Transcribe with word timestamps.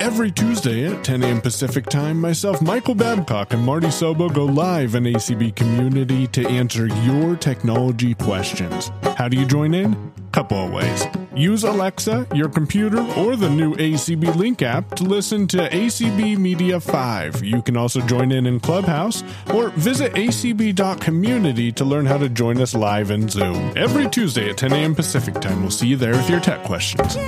Every 0.00 0.30
Tuesday 0.30 0.86
at 0.86 1.04
10 1.04 1.22
a.m. 1.22 1.40
Pacific 1.42 1.84
Time, 1.84 2.18
myself, 2.18 2.62
Michael 2.62 2.94
Babcock, 2.94 3.52
and 3.52 3.62
Marty 3.62 3.88
Sobo 3.88 4.32
go 4.32 4.46
live 4.46 4.94
in 4.94 5.04
ACB 5.04 5.54
Community 5.54 6.26
to 6.28 6.48
answer 6.48 6.86
your 6.86 7.36
technology 7.36 8.14
questions. 8.14 8.90
How 9.18 9.28
do 9.28 9.36
you 9.36 9.44
join 9.44 9.74
in? 9.74 9.92
A 9.92 10.30
couple 10.32 10.56
of 10.64 10.72
ways. 10.72 11.04
Use 11.36 11.64
Alexa, 11.64 12.26
your 12.34 12.48
computer, 12.48 13.02
or 13.18 13.36
the 13.36 13.50
new 13.50 13.74
ACB 13.74 14.34
Link 14.36 14.62
app 14.62 14.94
to 14.94 15.04
listen 15.04 15.46
to 15.48 15.68
ACB 15.68 16.38
Media 16.38 16.80
5. 16.80 17.44
You 17.44 17.60
can 17.60 17.76
also 17.76 18.00
join 18.00 18.32
in 18.32 18.46
in 18.46 18.58
Clubhouse 18.58 19.22
or 19.52 19.68
visit 19.68 20.14
acb.community 20.14 21.72
to 21.72 21.84
learn 21.84 22.06
how 22.06 22.16
to 22.16 22.30
join 22.30 22.58
us 22.62 22.74
live 22.74 23.10
in 23.10 23.28
Zoom. 23.28 23.74
Every 23.76 24.08
Tuesday 24.08 24.48
at 24.48 24.56
10 24.56 24.72
a.m. 24.72 24.94
Pacific 24.94 25.34
Time. 25.42 25.60
We'll 25.60 25.70
see 25.70 25.88
you 25.88 25.96
there 25.96 26.12
with 26.12 26.30
your 26.30 26.40
tech 26.40 26.64
questions. 26.64 27.18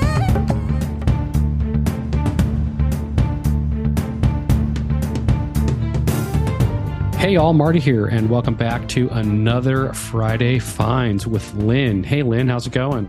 Hey, 7.22 7.36
all, 7.36 7.52
Marty 7.52 7.78
here, 7.78 8.06
and 8.06 8.28
welcome 8.28 8.56
back 8.56 8.88
to 8.88 9.08
another 9.10 9.92
Friday 9.92 10.58
Finds 10.58 11.24
with 11.24 11.54
Lynn. 11.54 12.02
Hey, 12.02 12.24
Lynn, 12.24 12.48
how's 12.48 12.66
it 12.66 12.72
going? 12.72 13.08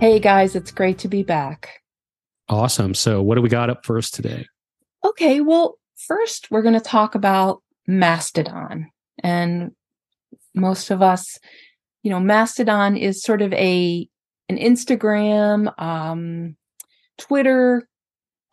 Hey, 0.00 0.20
guys, 0.20 0.54
it's 0.54 0.70
great 0.70 0.98
to 0.98 1.08
be 1.08 1.22
back. 1.22 1.80
Awesome. 2.50 2.92
So, 2.92 3.22
what 3.22 3.36
do 3.36 3.40
we 3.40 3.48
got 3.48 3.70
up 3.70 3.86
first 3.86 4.12
today? 4.12 4.46
Okay, 5.02 5.40
well, 5.40 5.78
first, 5.96 6.50
we're 6.50 6.60
going 6.60 6.74
to 6.74 6.80
talk 6.80 7.14
about 7.14 7.62
Mastodon. 7.86 8.90
And 9.22 9.70
most 10.54 10.90
of 10.90 11.00
us, 11.00 11.38
you 12.02 12.10
know, 12.10 12.20
Mastodon 12.20 12.98
is 12.98 13.22
sort 13.22 13.40
of 13.40 13.50
a 13.54 14.06
an 14.50 14.58
Instagram, 14.58 15.72
um, 15.80 16.54
Twitter 17.16 17.88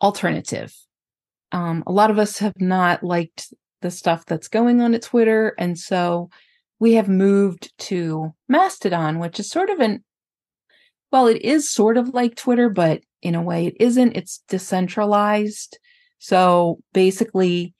alternative. 0.00 0.74
Um, 1.52 1.84
a 1.86 1.92
lot 1.92 2.10
of 2.10 2.18
us 2.18 2.38
have 2.38 2.58
not 2.58 3.04
liked 3.04 3.52
the 3.82 3.90
stuff 3.90 4.24
that's 4.26 4.48
going 4.48 4.80
on 4.80 4.94
at 4.94 5.02
Twitter. 5.02 5.54
And 5.58 5.78
so 5.78 6.30
we 6.78 6.94
have 6.94 7.08
moved 7.08 7.72
to 7.78 8.34
Mastodon, 8.48 9.18
which 9.18 9.38
is 9.38 9.50
sort 9.50 9.70
of 9.70 9.80
an, 9.80 10.02
well, 11.10 11.26
it 11.26 11.42
is 11.42 11.70
sort 11.70 11.96
of 11.96 12.08
like 12.08 12.34
Twitter, 12.34 12.70
but 12.70 13.02
in 13.20 13.34
a 13.34 13.42
way 13.42 13.66
it 13.66 13.76
isn't. 13.78 14.16
It's 14.16 14.42
decentralized. 14.48 15.78
So 16.18 16.80
basically, 16.92 17.74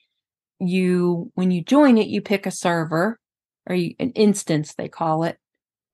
you, 0.59 1.31
when 1.33 1.51
you 1.51 1.63
join 1.63 1.97
it, 1.97 2.07
you 2.07 2.21
pick 2.21 2.45
a 2.45 2.51
server 2.51 3.19
or 3.67 3.75
you, 3.75 3.95
an 3.99 4.11
instance, 4.11 4.75
they 4.75 4.87
call 4.87 5.23
it. 5.23 5.37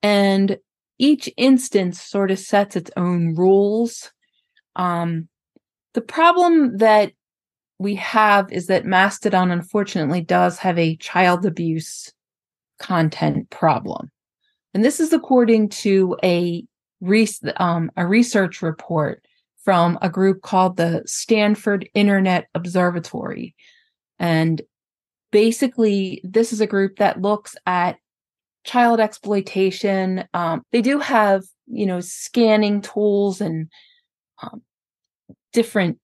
And 0.04 0.58
each 0.98 1.30
instance 1.38 2.02
sort 2.02 2.30
of 2.30 2.40
sets 2.40 2.76
its 2.76 2.92
own 2.98 3.34
rules. 3.36 4.12
Um, 4.76 5.30
the 5.94 6.02
problem 6.02 6.78
that 6.78 7.14
we 7.80 7.96
have 7.96 8.52
is 8.52 8.68
that 8.68 8.86
Mastodon 8.86 9.52
unfortunately 9.52 10.22
does 10.22 10.60
have 10.60 10.78
a 10.78 10.98
child 10.98 11.46
abuse 11.46 12.12
content 12.78 13.50
problem. 13.50 14.12
And 14.74 14.84
this 14.84 15.00
is 15.00 15.14
according 15.14 15.70
to 15.70 16.18
a, 16.24 16.66
um, 17.56 17.90
a 17.96 18.06
research 18.06 18.62
report 18.62 19.26
from 19.64 19.98
a 20.02 20.10
group 20.10 20.42
called 20.42 20.78
the 20.78 21.04
Stanford 21.06 21.90
Internet 21.94 22.48
Observatory. 22.54 23.56
And 24.20 24.62
basically, 25.32 26.22
this 26.24 26.52
is 26.52 26.62
a 26.62 26.68
group 26.68 26.98
that 26.98 27.22
looks 27.22 27.56
at 27.66 27.98
child 28.66 29.00
exploitation. 29.00 30.26
Um, 30.34 30.64
they 30.72 30.82
do 30.82 31.00
have, 31.00 31.44
you 31.68 31.86
know, 31.86 32.02
scanning 32.02 32.82
tools 32.82 33.40
and 33.40 33.70
um, 34.44 34.62
different 35.54 35.98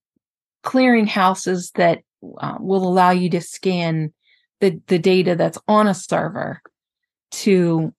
clearinghouses 0.66 1.72
that 1.74 2.00
uh, 2.40 2.58
will 2.60 2.88
allow 2.88 3.12
you 3.12 3.30
to 3.30 3.40
scan 3.40 4.12
the, 4.60 4.82
the 4.88 5.00
data 5.00 5.36
that's 5.36 5.60
on 5.68 5.88
a 5.88 5.94
server 5.94 6.62
to 7.32 7.94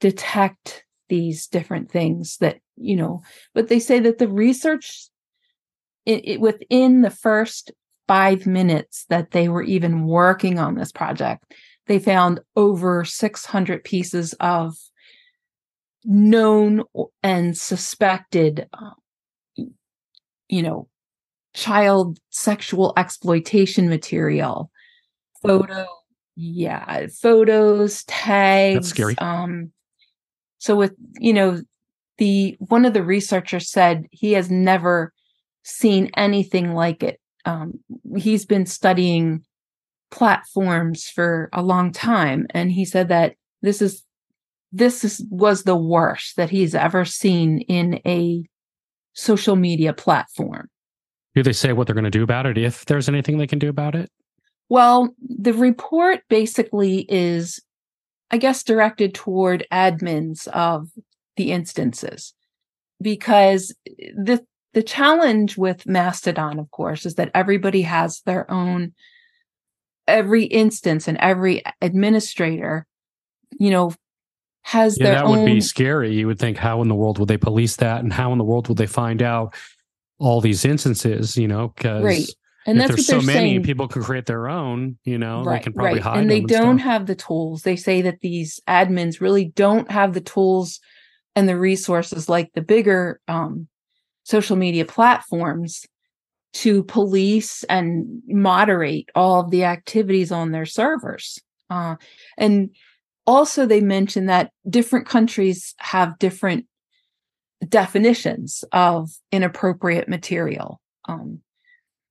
detect 0.00 0.84
these 1.08 1.46
different 1.46 1.90
things 1.90 2.36
that 2.38 2.58
you 2.76 2.96
know 2.96 3.22
but 3.54 3.68
they 3.68 3.78
say 3.78 3.98
that 3.98 4.18
the 4.18 4.28
research 4.28 5.08
it, 6.04 6.20
it, 6.28 6.40
within 6.40 7.02
the 7.02 7.10
first 7.10 7.72
five 8.06 8.46
minutes 8.46 9.06
that 9.08 9.30
they 9.30 9.48
were 9.48 9.62
even 9.62 10.06
working 10.06 10.58
on 10.58 10.74
this 10.74 10.92
project 10.92 11.54
they 11.86 11.98
found 11.98 12.40
over 12.56 13.04
600 13.04 13.84
pieces 13.84 14.34
of 14.40 14.76
known 16.04 16.82
and 17.22 17.56
suspected 17.56 18.68
uh, 18.74 18.90
you 20.48 20.62
know 20.62 20.88
child 21.56 22.20
sexual 22.30 22.92
exploitation 22.96 23.88
material. 23.88 24.70
Photo 25.42 25.86
yeah 26.36 27.06
photos 27.22 28.04
tags 28.04 28.74
That's 28.74 28.88
scary. 28.90 29.16
um 29.18 29.72
so 30.58 30.76
with 30.76 30.92
you 31.18 31.32
know 31.32 31.62
the 32.18 32.56
one 32.58 32.84
of 32.84 32.92
the 32.92 33.02
researchers 33.02 33.70
said 33.70 34.06
he 34.10 34.32
has 34.32 34.50
never 34.50 35.12
seen 35.62 36.10
anything 36.16 36.74
like 36.74 37.02
it. 37.02 37.20
Um 37.46 37.80
he's 38.16 38.44
been 38.44 38.66
studying 38.66 39.44
platforms 40.10 41.08
for 41.08 41.48
a 41.52 41.62
long 41.62 41.90
time 41.90 42.46
and 42.50 42.70
he 42.70 42.84
said 42.84 43.08
that 43.08 43.34
this 43.62 43.80
is 43.80 44.04
this 44.72 45.04
is, 45.04 45.24
was 45.30 45.62
the 45.62 45.76
worst 45.76 46.36
that 46.36 46.50
he's 46.50 46.74
ever 46.74 47.04
seen 47.04 47.60
in 47.60 48.00
a 48.06 48.44
social 49.14 49.56
media 49.56 49.92
platform 49.94 50.68
Do 51.36 51.42
they 51.42 51.52
say 51.52 51.74
what 51.74 51.86
they're 51.86 51.94
going 51.94 52.04
to 52.04 52.10
do 52.10 52.22
about 52.22 52.46
it 52.46 52.56
if 52.56 52.86
there's 52.86 53.10
anything 53.10 53.36
they 53.36 53.46
can 53.46 53.58
do 53.58 53.68
about 53.68 53.94
it? 53.94 54.10
Well, 54.70 55.14
the 55.20 55.52
report 55.52 56.22
basically 56.30 57.06
is, 57.10 57.60
I 58.30 58.38
guess, 58.38 58.62
directed 58.62 59.14
toward 59.14 59.66
admins 59.70 60.48
of 60.48 60.88
the 61.36 61.52
instances 61.52 62.32
because 63.00 63.74
the 64.16 64.44
the 64.72 64.82
challenge 64.82 65.58
with 65.58 65.86
Mastodon, 65.86 66.58
of 66.58 66.70
course, 66.70 67.04
is 67.06 67.14
that 67.16 67.30
everybody 67.34 67.82
has 67.82 68.22
their 68.24 68.50
own 68.50 68.94
every 70.08 70.44
instance 70.44 71.06
and 71.06 71.18
every 71.18 71.62
administrator, 71.82 72.86
you 73.58 73.70
know, 73.70 73.92
has 74.62 74.98
Yeah, 74.98 75.04
their 75.04 75.14
that 75.16 75.24
own 75.24 75.38
would 75.38 75.46
be 75.46 75.60
scary. 75.60 76.14
You 76.14 76.26
would 76.28 76.38
think, 76.38 76.56
how 76.56 76.80
in 76.80 76.88
the 76.88 76.94
world 76.94 77.18
would 77.18 77.28
they 77.28 77.36
police 77.36 77.76
that, 77.76 78.02
and 78.02 78.12
how 78.12 78.32
in 78.32 78.38
the 78.38 78.44
world 78.44 78.68
would 78.68 78.78
they 78.78 78.86
find 78.86 79.20
out 79.22 79.54
all 80.18 80.40
these 80.40 80.64
instances? 80.64 81.36
You 81.36 81.48
know, 81.48 81.68
because 81.68 82.04
Right. 82.04 82.28
and 82.66 82.80
that's 82.80 82.88
there's 82.94 83.06
so 83.06 83.20
many, 83.20 83.50
saying. 83.50 83.62
people 83.62 83.88
can 83.88 84.02
create 84.02 84.26
their 84.26 84.48
own. 84.48 84.98
You 85.04 85.18
know, 85.18 85.44
they 85.44 85.60
can 85.60 85.72
probably 85.72 86.00
hide 86.00 86.18
and 86.18 86.30
they 86.30 86.40
don't 86.40 86.78
stuff. 86.78 86.84
have 86.84 87.06
the 87.06 87.14
tools 87.14 87.62
they 87.62 87.76
say 87.76 88.02
that 88.02 88.20
these 88.20 88.60
admins 88.68 89.20
really 89.20 89.44
don't 89.44 89.90
have 89.90 90.14
the 90.14 90.20
tools 90.20 90.80
and 91.34 91.48
the 91.48 91.56
resources 91.58 92.28
like 92.28 92.50
the 92.54 92.62
bigger 92.62 93.20
um, 93.28 93.68
social 94.24 94.56
media 94.56 94.84
platforms 94.84 95.84
to 96.54 96.82
police 96.84 97.62
and 97.64 98.22
moderate 98.26 99.10
all 99.14 99.40
of 99.40 99.50
the 99.50 99.64
activities 99.64 100.32
on 100.32 100.52
their 100.52 100.64
servers 100.64 101.38
uh, 101.68 101.96
and 102.38 102.70
also 103.26 103.66
they 103.66 103.80
mentioned 103.82 104.28
that 104.30 104.50
different 104.68 105.06
countries 105.06 105.74
have 105.78 106.18
different 106.18 106.64
definitions 107.68 108.64
of 108.72 109.10
inappropriate 109.32 110.08
material 110.08 110.80
um, 111.08 111.40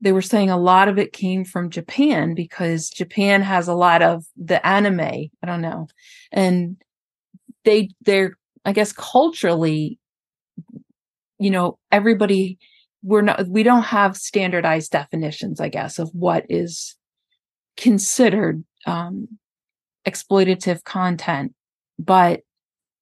they 0.02 0.12
were 0.12 0.22
saying 0.22 0.50
a 0.50 0.58
lot 0.58 0.88
of 0.88 1.00
it 1.00 1.14
came 1.14 1.46
from 1.46 1.70
Japan 1.70 2.36
because 2.36 2.90
Japan 2.90 3.42
has 3.42 3.68
a 3.68 3.74
lot 3.74 4.02
of 4.02 4.26
the 4.36 4.66
anime. 4.66 5.00
I 5.00 5.46
don't 5.46 5.62
know. 5.62 5.88
And 6.32 6.78
they, 7.64 7.90
they're, 8.02 8.38
I 8.66 8.72
guess, 8.72 8.92
culturally, 8.92 9.98
you 11.40 11.50
know, 11.50 11.80
everybody, 11.92 12.60
we're 13.02 13.22
not, 13.22 13.48
we 13.48 13.64
don't 13.64 13.84
have 13.84 14.18
standardized 14.18 14.92
definitions, 14.92 15.60
I 15.60 15.70
guess, 15.70 15.98
of 15.98 16.10
what 16.14 16.46
is 16.50 16.96
considered 17.78 18.64
um, 18.86 19.28
exploitative 20.06 20.84
content. 20.84 21.54
But 21.98 22.42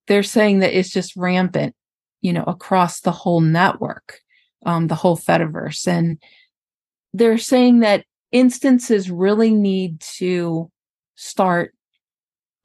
they're 0.07 0.23
saying 0.23 0.59
that 0.59 0.77
it's 0.77 0.91
just 0.91 1.15
rampant, 1.15 1.75
you 2.23 2.33
know, 2.33 2.43
across 2.47 3.01
the 3.01 3.11
whole 3.11 3.41
network, 3.41 4.19
um, 4.65 4.87
the 4.87 4.95
whole 4.95 5.15
Fediverse. 5.15 5.87
And, 5.87 6.17
they're 7.13 7.37
saying 7.37 7.79
that 7.79 8.05
instances 8.31 9.11
really 9.11 9.51
need 9.51 9.99
to 9.99 10.71
start 11.15 11.73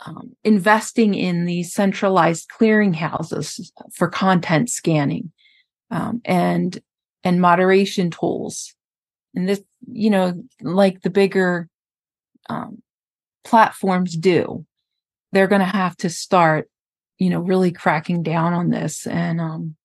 um, 0.07 0.35
investing 0.45 1.15
in 1.15 1.45
these 1.45 1.73
centralized 1.73 2.49
clearinghouses 2.49 3.71
for 3.93 4.09
content 4.09 4.71
scanning 4.71 5.33
um, 5.91 6.21
and 6.25 6.81
and 7.25 7.41
moderation 7.41 8.11
tools 8.11 8.75
and 9.35 9.49
this 9.49 9.61
you 9.91 10.09
know 10.09 10.33
like 10.63 11.03
the 11.03 11.11
bigger 11.11 11.69
um, 12.49 12.81
platforms 13.45 14.17
do 14.17 14.65
they're 15.33 15.49
going 15.49 15.61
to 15.61 15.67
have 15.67 15.97
to 15.97 16.09
start 16.09 16.71
you 17.19 17.31
know 17.31 17.41
really 17.41 17.73
cracking 17.73 18.23
down 18.23 18.53
on 18.53 18.71
this 18.71 19.07
and 19.07 19.41
um 19.41 19.77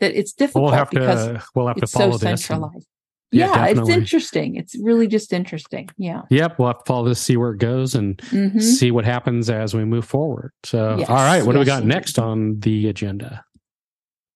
that 0.00 0.18
it's 0.18 0.32
difficult 0.32 0.64
We'll 0.64 0.74
have 0.74 0.90
because 0.90 1.26
to 1.26 1.42
we'll 1.54 1.66
have 1.66 1.76
to 1.76 1.82
it's 1.82 1.92
so 1.92 1.98
follow 1.98 2.18
this. 2.18 2.44
centralized 2.44 2.86
yeah, 3.32 3.66
it's 3.66 3.88
interesting. 3.88 4.56
It's 4.56 4.76
really 4.80 5.06
just 5.06 5.32
interesting. 5.32 5.88
Yeah. 5.96 6.22
Yep. 6.30 6.58
We'll 6.58 6.68
have 6.68 6.78
to 6.78 6.84
follow 6.84 7.08
this, 7.08 7.20
see 7.20 7.36
where 7.36 7.52
it 7.52 7.58
goes, 7.58 7.94
and 7.94 8.18
mm-hmm. 8.18 8.58
see 8.58 8.90
what 8.90 9.04
happens 9.04 9.48
as 9.48 9.74
we 9.74 9.84
move 9.84 10.04
forward. 10.04 10.52
So, 10.64 10.96
yes, 10.98 11.08
all 11.08 11.16
right, 11.16 11.44
what 11.44 11.54
yes, 11.54 11.54
do 11.54 11.58
we 11.60 11.64
got 11.64 11.84
next 11.84 12.18
on 12.18 12.58
the 12.60 12.88
agenda? 12.88 13.44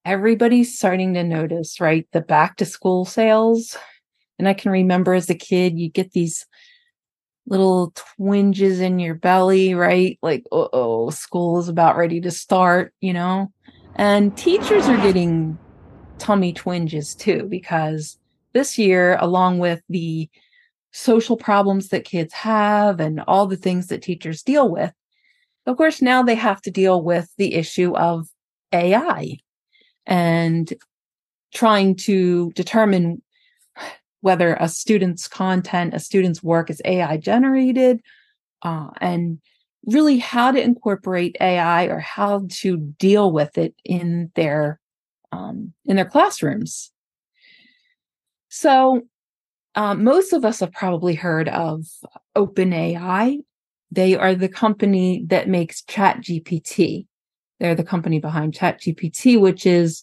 Everybody's 0.05 0.77
starting 0.77 1.15
to 1.15 1.25
notice, 1.25 1.81
right? 1.81 2.07
The 2.13 2.21
back 2.21 2.57
to 2.59 2.65
school 2.65 3.05
sales. 3.05 3.77
And 4.39 4.49
I 4.49 4.55
can 4.55 4.71
remember 4.71 5.15
as 5.15 5.31
a 5.31 5.35
kid, 5.35 5.79
you 5.79 5.89
get 5.89 6.13
these 6.13 6.47
little 7.47 7.93
twinges 7.95 8.81
in 8.81 8.99
your 8.99 9.15
belly, 9.15 9.75
right? 9.75 10.19
Like, 10.23 10.45
oh, 10.51 11.11
school 11.11 11.59
is 11.61 11.69
about 11.69 11.97
ready 11.97 12.21
to 12.23 12.31
start, 12.31 12.95
you 13.01 13.13
know? 13.13 13.53
And 13.97 14.37
teachers 14.37 14.87
are 14.87 14.97
getting 14.97 15.59
tummy 16.19 16.53
twinges 16.53 17.15
too, 17.15 17.47
because 17.49 18.19
this 18.53 18.79
year, 18.79 19.17
along 19.21 19.59
with 19.59 19.83
the 19.89 20.29
social 20.93 21.37
problems 21.37 21.89
that 21.89 22.05
kids 22.05 22.33
have 22.33 23.01
and 23.01 23.21
all 23.27 23.47
the 23.47 23.57
things 23.57 23.89
that 23.89 24.03
teachers 24.03 24.43
deal 24.43 24.69
with, 24.69 24.93
of 25.67 25.77
course, 25.77 26.01
now 26.01 26.23
they 26.23 26.35
have 26.35 26.61
to 26.63 26.71
deal 26.71 27.03
with 27.03 27.29
the 27.37 27.55
issue 27.55 27.97
of 27.97 28.29
AI 28.73 29.39
and 30.07 30.73
trying 31.53 31.95
to 31.95 32.53
determine 32.53 33.23
whether 34.25 34.55
a 34.55 34.71
student's 34.71 35.29
content, 35.29 35.93
a 35.93 36.01
student's 36.01 36.43
work 36.43 36.71
is 36.71 36.81
AI 36.87 37.19
generated, 37.19 38.01
uh, 38.63 38.89
and 38.99 39.39
really 39.85 40.17
how 40.17 40.51
to 40.51 40.59
incorporate 40.59 41.37
AI 41.43 41.85
or 41.89 41.99
how 41.99 42.47
to 42.49 42.79
deal 42.79 43.31
with 43.31 43.59
it 43.59 43.75
in 43.85 44.33
their 44.35 44.81
um, 45.31 45.75
in 45.85 45.97
their 45.97 46.07
classrooms. 46.07 46.91
So, 48.49 49.03
um, 49.75 50.03
most 50.05 50.33
of 50.33 50.43
us 50.43 50.61
have 50.61 50.73
probably 50.73 51.15
heard 51.15 51.51
of 51.51 51.85
OpenAI. 52.35 53.41
They 53.91 54.15
are 54.17 54.35
the 54.35 54.49
company 54.49 55.23
that 55.27 55.51
makes 55.51 55.83
ChatGPT. 55.83 57.09
They're 57.61 57.75
the 57.75 57.85
company 57.85 58.21
behind 58.21 58.55
ChatGPT, 58.55 59.39
which 59.39 59.67
is 59.67 60.03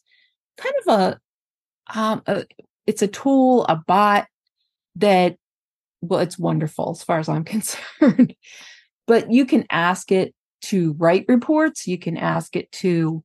kind 0.57 0.75
of 0.85 0.99
a, 0.99 1.99
um, 1.99 2.21
a 2.27 2.45
it's 2.87 3.01
a 3.01 3.07
tool, 3.07 3.65
a 3.65 3.75
bot 3.75 4.27
that, 4.95 5.37
well, 6.01 6.19
it's 6.19 6.39
wonderful 6.39 6.91
as 6.91 7.03
far 7.03 7.19
as 7.19 7.29
I'm 7.29 7.43
concerned. 7.45 8.35
but 9.07 9.31
you 9.31 9.45
can 9.45 9.65
ask 9.71 10.11
it 10.11 10.33
to 10.63 10.93
write 10.93 11.25
reports, 11.27 11.87
you 11.87 11.97
can 11.97 12.17
ask 12.17 12.55
it 12.55 12.71
to 12.71 13.23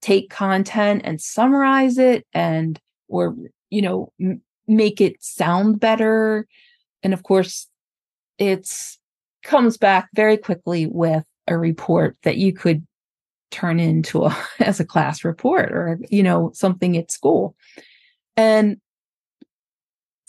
take 0.00 0.30
content 0.30 1.02
and 1.04 1.20
summarize 1.20 1.98
it 1.98 2.26
and, 2.32 2.80
or, 3.08 3.36
you 3.68 3.82
know, 3.82 4.12
m- 4.20 4.40
make 4.66 5.00
it 5.00 5.22
sound 5.22 5.78
better. 5.78 6.46
And 7.02 7.12
of 7.12 7.22
course, 7.22 7.68
it's 8.38 8.98
comes 9.42 9.76
back 9.76 10.08
very 10.14 10.36
quickly 10.36 10.86
with 10.86 11.24
a 11.48 11.56
report 11.56 12.16
that 12.22 12.36
you 12.36 12.52
could 12.52 12.86
turn 13.50 13.80
into 13.80 14.24
a 14.24 14.36
as 14.60 14.80
a 14.80 14.84
class 14.84 15.24
report 15.24 15.72
or 15.72 15.98
you 16.08 16.22
know 16.22 16.50
something 16.54 16.96
at 16.96 17.10
school 17.10 17.54
and 18.36 18.80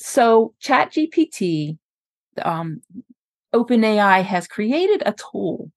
so 0.01 0.53
ChatGPT, 0.63 1.77
um, 2.41 2.81
OpenAI 3.53 4.23
has 4.23 4.47
created 4.47 5.03
a 5.05 5.13
tool 5.13 5.71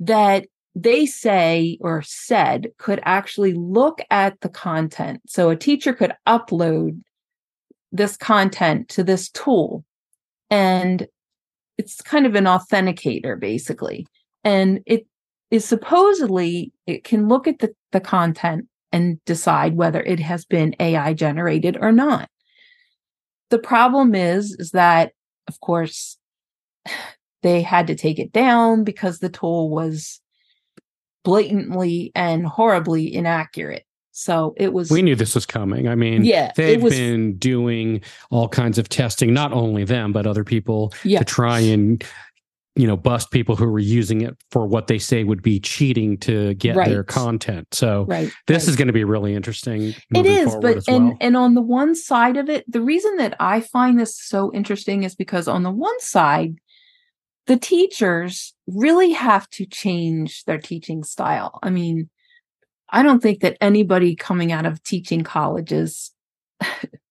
that 0.00 0.46
they 0.74 1.06
say 1.06 1.78
or 1.80 2.02
said 2.02 2.68
could 2.78 3.00
actually 3.04 3.52
look 3.52 4.00
at 4.10 4.40
the 4.40 4.48
content. 4.48 5.20
So 5.26 5.50
a 5.50 5.56
teacher 5.56 5.92
could 5.92 6.14
upload 6.26 7.02
this 7.92 8.16
content 8.16 8.88
to 8.90 9.04
this 9.04 9.28
tool 9.28 9.84
and 10.50 11.06
it's 11.76 12.00
kind 12.00 12.26
of 12.26 12.34
an 12.34 12.44
authenticator 12.44 13.38
basically. 13.38 14.06
And 14.44 14.80
it 14.86 15.06
is 15.50 15.64
supposedly, 15.64 16.72
it 16.86 17.04
can 17.04 17.28
look 17.28 17.46
at 17.46 17.58
the, 17.58 17.74
the 17.92 18.00
content 18.00 18.66
and 18.92 19.22
decide 19.24 19.76
whether 19.76 20.02
it 20.02 20.20
has 20.20 20.44
been 20.46 20.74
AI 20.80 21.12
generated 21.12 21.76
or 21.80 21.92
not. 21.92 22.28
The 23.52 23.58
problem 23.58 24.14
is, 24.14 24.56
is 24.58 24.70
that, 24.70 25.12
of 25.46 25.60
course, 25.60 26.16
they 27.42 27.60
had 27.60 27.86
to 27.88 27.94
take 27.94 28.18
it 28.18 28.32
down 28.32 28.82
because 28.82 29.18
the 29.18 29.28
tool 29.28 29.68
was 29.68 30.22
blatantly 31.22 32.12
and 32.14 32.46
horribly 32.46 33.14
inaccurate. 33.14 33.84
So 34.10 34.54
it 34.56 34.72
was. 34.72 34.90
We 34.90 35.02
knew 35.02 35.14
this 35.14 35.34
was 35.34 35.44
coming. 35.44 35.86
I 35.86 35.96
mean, 35.96 36.24
yeah, 36.24 36.52
they've 36.56 36.82
was, 36.82 36.94
been 36.94 37.36
doing 37.36 38.00
all 38.30 38.48
kinds 38.48 38.78
of 38.78 38.88
testing, 38.88 39.34
not 39.34 39.52
only 39.52 39.84
them, 39.84 40.12
but 40.12 40.26
other 40.26 40.44
people 40.44 40.94
yeah. 41.04 41.18
to 41.18 41.24
try 41.26 41.60
and 41.60 42.02
you 42.74 42.86
know 42.86 42.96
bust 42.96 43.30
people 43.30 43.54
who 43.54 43.68
were 43.68 43.78
using 43.78 44.22
it 44.22 44.36
for 44.50 44.66
what 44.66 44.86
they 44.86 44.98
say 44.98 45.24
would 45.24 45.42
be 45.42 45.60
cheating 45.60 46.16
to 46.16 46.54
get 46.54 46.74
right. 46.74 46.88
their 46.88 47.04
content 47.04 47.66
so 47.72 48.04
right. 48.04 48.32
this 48.46 48.64
right. 48.64 48.68
is 48.68 48.76
going 48.76 48.86
to 48.86 48.92
be 48.92 49.04
really 49.04 49.34
interesting 49.34 49.94
it 50.14 50.26
is 50.26 50.54
but 50.56 50.86
and 50.88 51.08
well. 51.08 51.18
and 51.20 51.36
on 51.36 51.54
the 51.54 51.62
one 51.62 51.94
side 51.94 52.36
of 52.36 52.48
it 52.48 52.64
the 52.70 52.80
reason 52.80 53.16
that 53.16 53.34
i 53.40 53.60
find 53.60 53.98
this 53.98 54.16
so 54.16 54.52
interesting 54.54 55.02
is 55.02 55.14
because 55.14 55.48
on 55.48 55.62
the 55.62 55.70
one 55.70 55.98
side 56.00 56.54
the 57.46 57.56
teachers 57.56 58.54
really 58.66 59.10
have 59.12 59.48
to 59.50 59.66
change 59.66 60.44
their 60.44 60.58
teaching 60.58 61.02
style 61.02 61.58
i 61.62 61.68
mean 61.68 62.08
i 62.90 63.02
don't 63.02 63.22
think 63.22 63.40
that 63.40 63.58
anybody 63.60 64.16
coming 64.16 64.50
out 64.50 64.64
of 64.64 64.82
teaching 64.82 65.22
colleges 65.22 66.12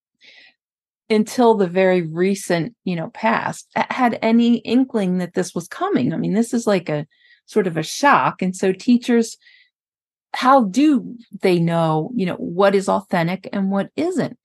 until 1.11 1.55
the 1.55 1.67
very 1.67 2.01
recent, 2.01 2.73
you 2.85 2.95
know, 2.95 3.09
past 3.09 3.67
had 3.75 4.17
any 4.21 4.57
inkling 4.59 5.17
that 5.17 5.33
this 5.33 5.53
was 5.53 5.67
coming. 5.67 6.13
I 6.13 6.17
mean, 6.17 6.33
this 6.33 6.53
is 6.53 6.65
like 6.65 6.89
a 6.89 7.05
sort 7.45 7.67
of 7.67 7.77
a 7.77 7.83
shock. 7.83 8.41
And 8.41 8.55
so 8.55 8.71
teachers, 8.71 9.37
how 10.33 10.63
do 10.63 11.15
they 11.41 11.59
know, 11.59 12.11
you 12.15 12.25
know, 12.25 12.35
what 12.35 12.73
is 12.73 12.87
authentic 12.87 13.49
and 13.51 13.69
what 13.69 13.89
isn't? 13.95 14.39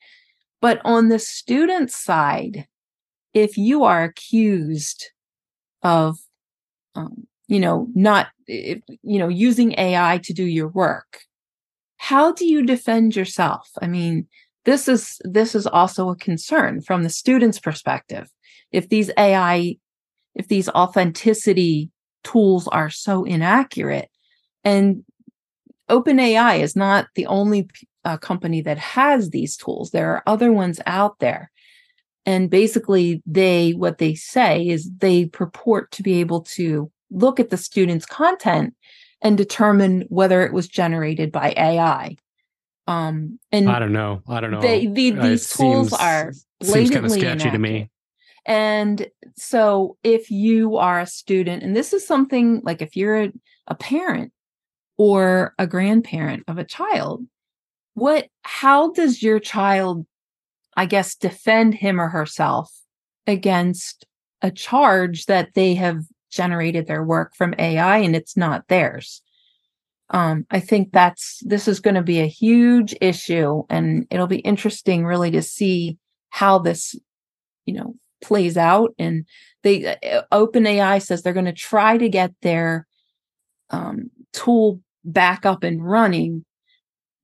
But 0.60 0.80
on 0.84 1.08
the 1.08 1.20
student 1.20 1.92
side, 1.92 2.66
if 3.32 3.56
you 3.56 3.84
are 3.84 4.02
accused 4.02 5.10
of, 5.82 6.18
um, 6.96 7.26
you 7.46 7.60
know, 7.60 7.86
not, 7.94 8.28
if, 8.48 8.80
you 9.02 9.18
know, 9.20 9.28
using 9.28 9.78
AI 9.78 10.18
to 10.24 10.32
do 10.32 10.44
your 10.44 10.68
work, 10.68 11.20
how 11.98 12.32
do 12.32 12.44
you 12.44 12.64
defend 12.64 13.14
yourself? 13.14 13.70
I 13.80 13.86
mean, 13.86 14.26
this 14.66 14.88
is 14.88 15.18
this 15.24 15.54
is 15.54 15.66
also 15.66 16.10
a 16.10 16.16
concern 16.16 16.82
from 16.82 17.02
the 17.02 17.08
student's 17.08 17.58
perspective. 17.58 18.28
If 18.72 18.88
these 18.88 19.10
ai 19.16 19.76
if 20.34 20.48
these 20.48 20.68
authenticity 20.68 21.90
tools 22.22 22.68
are 22.68 22.90
so 22.90 23.24
inaccurate 23.24 24.10
and 24.64 25.04
openai 25.88 26.60
is 26.60 26.76
not 26.76 27.06
the 27.14 27.26
only 27.26 27.70
uh, 28.04 28.16
company 28.16 28.60
that 28.60 28.78
has 28.78 29.30
these 29.30 29.56
tools. 29.56 29.90
There 29.90 30.10
are 30.10 30.22
other 30.26 30.52
ones 30.52 30.80
out 30.86 31.20
there. 31.20 31.50
And 32.26 32.50
basically 32.50 33.22
they 33.24 33.72
what 33.72 33.98
they 33.98 34.14
say 34.14 34.66
is 34.66 34.90
they 34.98 35.26
purport 35.26 35.92
to 35.92 36.02
be 36.02 36.20
able 36.20 36.42
to 36.56 36.90
look 37.10 37.38
at 37.38 37.50
the 37.50 37.56
student's 37.56 38.04
content 38.04 38.74
and 39.22 39.38
determine 39.38 40.04
whether 40.08 40.44
it 40.44 40.52
was 40.52 40.66
generated 40.66 41.30
by 41.30 41.54
ai 41.56 42.16
um, 42.86 43.38
and 43.50 43.68
I 43.68 43.78
don't 43.78 43.92
know. 43.92 44.22
I 44.28 44.40
don't 44.40 44.50
know. 44.50 44.60
They, 44.60 44.86
the, 44.86 45.10
these 45.10 45.50
tools 45.50 45.90
seems, 45.90 45.92
are 46.00 46.32
blatantly 46.60 46.94
kind 46.94 47.06
of 47.06 47.10
sketchy 47.12 47.26
inaccurate. 47.26 47.52
to 47.52 47.58
me. 47.58 47.90
And 48.46 49.08
so 49.36 49.96
if 50.04 50.30
you 50.30 50.76
are 50.76 51.00
a 51.00 51.06
student, 51.06 51.64
and 51.64 51.74
this 51.74 51.92
is 51.92 52.06
something 52.06 52.60
like 52.62 52.80
if 52.80 52.96
you're 52.96 53.24
a, 53.24 53.32
a 53.66 53.74
parent 53.74 54.32
or 54.96 55.52
a 55.58 55.66
grandparent 55.66 56.44
of 56.46 56.58
a 56.58 56.64
child, 56.64 57.26
what, 57.94 58.28
how 58.42 58.92
does 58.92 59.22
your 59.22 59.40
child, 59.40 60.06
I 60.76 60.86
guess, 60.86 61.16
defend 61.16 61.74
him 61.74 62.00
or 62.00 62.08
herself 62.08 62.72
against 63.26 64.06
a 64.42 64.52
charge 64.52 65.26
that 65.26 65.54
they 65.54 65.74
have 65.74 66.04
generated 66.30 66.86
their 66.86 67.02
work 67.02 67.34
from 67.34 67.54
AI 67.58 67.98
and 67.98 68.14
it's 68.14 68.36
not 68.36 68.68
theirs? 68.68 69.22
Um, 70.10 70.46
I 70.50 70.60
think 70.60 70.92
that's 70.92 71.42
this 71.44 71.66
is 71.66 71.80
going 71.80 71.96
to 71.96 72.02
be 72.02 72.20
a 72.20 72.26
huge 72.26 72.94
issue, 73.00 73.64
and 73.68 74.06
it'll 74.10 74.28
be 74.28 74.38
interesting, 74.38 75.04
really, 75.04 75.30
to 75.32 75.42
see 75.42 75.98
how 76.30 76.58
this, 76.58 76.94
you 77.64 77.74
know, 77.74 77.94
plays 78.22 78.56
out. 78.56 78.94
And 78.98 79.26
they 79.62 79.96
uh, 79.96 80.22
OpenAI 80.32 81.02
says 81.02 81.22
they're 81.22 81.32
going 81.32 81.46
to 81.46 81.52
try 81.52 81.98
to 81.98 82.08
get 82.08 82.32
their 82.42 82.86
um, 83.70 84.10
tool 84.32 84.80
back 85.04 85.44
up 85.44 85.64
and 85.64 85.84
running 85.84 86.44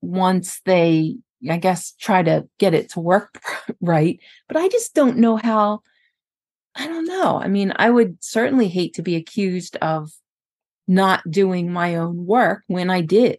once 0.01 0.59
they, 0.65 1.15
I 1.49 1.57
guess, 1.57 1.93
try 1.99 2.21
to 2.23 2.47
get 2.59 2.73
it 2.73 2.89
to 2.91 2.99
work 2.99 3.41
right. 3.81 4.19
But 4.49 4.57
I 4.57 4.67
just 4.67 4.93
don't 4.93 5.17
know 5.17 5.37
how. 5.37 5.81
I 6.75 6.87
don't 6.87 7.05
know. 7.05 7.39
I 7.39 7.49
mean, 7.49 7.71
I 7.75 7.91
would 7.91 8.17
certainly 8.19 8.67
hate 8.67 8.95
to 8.95 9.03
be 9.03 9.15
accused 9.15 9.75
of 9.77 10.09
not 10.87 11.21
doing 11.29 11.71
my 11.71 11.95
own 11.95 12.25
work 12.25 12.63
when 12.67 12.89
I 12.89 13.01
did. 13.01 13.37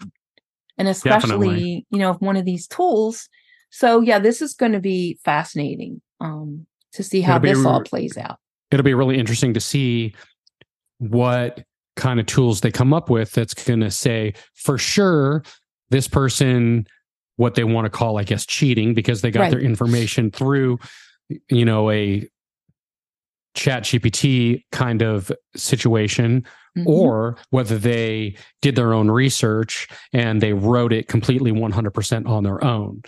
And 0.76 0.88
especially, 0.88 1.28
Definitely. 1.30 1.86
you 1.90 1.98
know, 1.98 2.10
if 2.10 2.20
one 2.20 2.36
of 2.36 2.44
these 2.44 2.66
tools. 2.66 3.28
So 3.70 4.00
yeah, 4.00 4.18
this 4.18 4.42
is 4.42 4.54
going 4.54 4.72
to 4.72 4.80
be 4.80 5.18
fascinating. 5.24 6.00
um, 6.20 6.66
to 6.94 7.02
see 7.02 7.20
how 7.20 7.38
this 7.38 7.64
all 7.64 7.82
plays 7.82 8.16
out. 8.16 8.38
It'll 8.70 8.84
be 8.84 8.94
really 8.94 9.18
interesting 9.18 9.52
to 9.54 9.60
see 9.60 10.14
what 10.98 11.64
kind 11.96 12.18
of 12.18 12.26
tools 12.26 12.60
they 12.60 12.70
come 12.70 12.92
up 12.92 13.10
with 13.10 13.32
that's 13.32 13.54
going 13.54 13.80
to 13.80 13.90
say 13.90 14.32
for 14.54 14.78
sure 14.78 15.42
this 15.90 16.08
person 16.08 16.86
what 17.36 17.54
they 17.54 17.62
want 17.62 17.84
to 17.84 17.90
call 17.90 18.18
i 18.18 18.24
guess 18.24 18.44
cheating 18.44 18.94
because 18.94 19.20
they 19.20 19.30
got 19.30 19.42
right. 19.42 19.50
their 19.52 19.60
information 19.60 20.30
through 20.30 20.78
you 21.50 21.64
know 21.64 21.88
a 21.90 22.28
chat 23.54 23.84
gpt 23.84 24.64
kind 24.72 25.02
of 25.02 25.30
situation 25.54 26.44
mm-hmm. 26.76 26.88
or 26.88 27.36
whether 27.50 27.78
they 27.78 28.36
did 28.62 28.76
their 28.76 28.92
own 28.92 29.10
research 29.10 29.88
and 30.12 30.40
they 30.40 30.52
wrote 30.52 30.92
it 30.92 31.08
completely 31.08 31.52
100% 31.52 32.26
on 32.26 32.44
their 32.44 32.62
own 32.64 33.02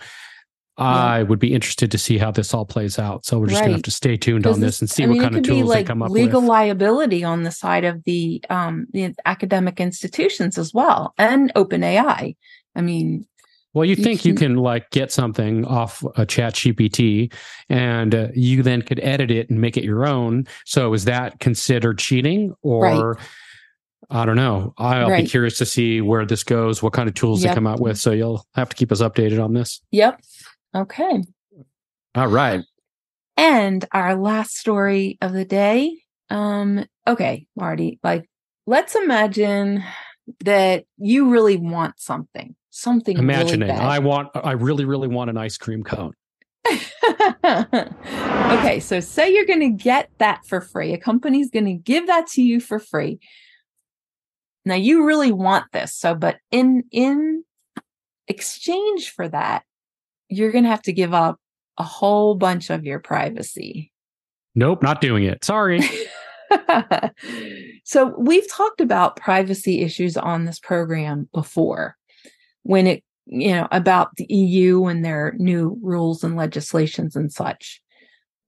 I 0.77 1.23
would 1.23 1.39
be 1.39 1.53
interested 1.53 1.89
to 1.91 1.97
see 1.97 2.17
how 2.17 2.31
this 2.31 2.53
all 2.53 2.65
plays 2.65 2.99
out. 2.99 3.25
So 3.25 3.39
we're 3.39 3.47
just 3.47 3.59
right. 3.61 3.65
gonna 3.65 3.77
have 3.77 3.83
to 3.83 3.91
stay 3.91 4.15
tuned 4.15 4.45
on 4.45 4.59
this 4.59 4.79
and 4.79 4.89
see 4.89 5.03
I 5.03 5.07
mean, 5.07 5.17
what 5.17 5.23
kind 5.23 5.37
of 5.37 5.43
tools 5.43 5.69
like 5.69 5.85
they 5.85 5.89
come 5.89 6.03
up 6.03 6.11
legal 6.11 6.23
with. 6.23 6.33
Legal 6.35 6.41
liability 6.41 7.23
on 7.23 7.43
the 7.43 7.51
side 7.51 7.83
of 7.83 8.03
the 8.03 8.43
um 8.49 8.85
the 8.91 9.15
academic 9.25 9.79
institutions 9.79 10.57
as 10.57 10.73
well, 10.73 11.13
and 11.17 11.51
OpenAI. 11.55 12.35
I 12.75 12.81
mean, 12.81 13.25
well, 13.73 13.85
you, 13.85 13.95
you 13.95 14.03
think 14.03 14.21
can, 14.21 14.29
you 14.29 14.35
can 14.35 14.55
like 14.55 14.91
get 14.91 15.11
something 15.11 15.65
off 15.65 16.03
a 16.15 16.27
Chat 16.27 16.53
GPT, 16.53 17.33
and 17.69 18.13
uh, 18.13 18.27
you 18.35 18.61
then 18.61 18.83
could 18.83 18.99
edit 18.99 19.31
it 19.31 19.49
and 19.49 19.59
make 19.59 19.77
it 19.77 19.83
your 19.83 20.05
own. 20.05 20.45
So 20.65 20.93
is 20.93 21.05
that 21.05 21.39
considered 21.39 21.97
cheating, 21.97 22.53
or? 22.61 23.13
Right. 23.13 23.27
I 24.09 24.25
don't 24.25 24.35
know. 24.37 24.73
I'll 24.77 25.09
right. 25.09 25.23
be 25.23 25.29
curious 25.29 25.57
to 25.57 25.65
see 25.65 25.99
where 26.01 26.25
this 26.25 26.43
goes, 26.43 26.81
what 26.81 26.93
kind 26.93 27.09
of 27.09 27.15
tools 27.15 27.43
yep. 27.43 27.51
they 27.51 27.55
come 27.55 27.67
out 27.67 27.81
with. 27.81 27.97
So 27.97 28.11
you'll 28.11 28.45
have 28.55 28.69
to 28.69 28.75
keep 28.75 28.91
us 28.91 29.01
updated 29.01 29.43
on 29.43 29.53
this. 29.53 29.81
Yep. 29.91 30.21
Okay. 30.73 31.23
All 32.15 32.27
right. 32.27 32.63
And 33.35 33.85
our 33.91 34.15
last 34.15 34.55
story 34.57 35.17
of 35.21 35.33
the 35.33 35.45
day. 35.45 35.99
Um, 36.29 36.85
okay, 37.07 37.47
Marty, 37.55 37.99
like 38.03 38.29
let's 38.65 38.95
imagine 38.95 39.83
that 40.43 40.85
you 40.97 41.29
really 41.29 41.57
want 41.57 41.99
something. 41.99 42.55
Something 42.69 43.17
imagining. 43.17 43.69
Really 43.69 43.79
I 43.79 43.99
want 43.99 44.29
I 44.35 44.51
really, 44.51 44.85
really 44.85 45.07
want 45.07 45.29
an 45.29 45.37
ice 45.37 45.57
cream 45.57 45.83
cone. 45.83 46.13
okay, 47.43 48.79
so 48.79 48.99
say 48.99 49.33
you're 49.33 49.45
gonna 49.45 49.69
get 49.69 50.09
that 50.17 50.45
for 50.45 50.61
free. 50.61 50.93
A 50.93 50.97
company's 50.97 51.49
gonna 51.49 51.73
give 51.73 52.07
that 52.07 52.27
to 52.27 52.41
you 52.41 52.59
for 52.59 52.77
free. 52.79 53.19
Now 54.67 54.75
you 54.75 55.05
really 55.05 55.31
want 55.31 55.65
this. 55.71 55.95
So, 55.95 56.13
but 56.13 56.37
in 56.51 56.83
in 56.91 57.43
exchange 58.27 59.11
for 59.11 59.27
that, 59.29 59.63
you're 60.29 60.51
going 60.51 60.65
to 60.65 60.69
have 60.69 60.81
to 60.83 60.93
give 60.93 61.13
up 61.13 61.39
a 61.77 61.83
whole 61.83 62.35
bunch 62.35 62.69
of 62.69 62.83
your 62.83 62.99
privacy. 62.99 63.91
Nope, 64.55 64.81
not 64.81 65.01
doing 65.01 65.23
it. 65.23 65.45
Sorry. 65.45 65.81
so, 67.83 68.15
we've 68.17 68.49
talked 68.49 68.81
about 68.81 69.15
privacy 69.15 69.81
issues 69.81 70.17
on 70.17 70.45
this 70.45 70.59
program 70.59 71.29
before 71.33 71.95
when 72.63 72.87
it, 72.87 73.03
you 73.25 73.51
know, 73.51 73.67
about 73.71 74.15
the 74.17 74.25
EU 74.29 74.85
and 74.85 75.05
their 75.05 75.33
new 75.37 75.77
rules 75.81 76.23
and 76.23 76.35
legislations 76.35 77.15
and 77.15 77.31
such. 77.31 77.81